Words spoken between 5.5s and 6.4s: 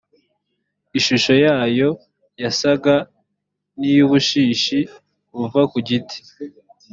ku giti